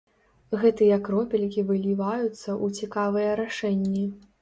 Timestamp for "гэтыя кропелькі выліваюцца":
0.63-2.35